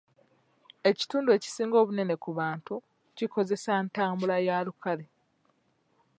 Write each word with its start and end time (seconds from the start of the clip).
Ekitundu 0.89 1.29
ekisinga 1.37 1.75
obunene 1.83 2.15
ku 2.23 2.29
bantu 2.39 2.75
kikozesa 3.17 3.71
ntambula 3.85 4.35
ya 4.47 4.57
lukale. 4.65 5.05